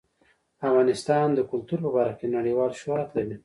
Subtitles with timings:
[0.67, 3.37] افغانستان د کلتور په برخه کې نړیوال شهرت لري.